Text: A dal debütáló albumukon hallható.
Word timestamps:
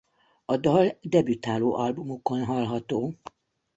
A 0.45 0.57
dal 0.57 0.97
debütáló 1.01 1.73
albumukon 1.75 2.43
hallható. 2.45 3.15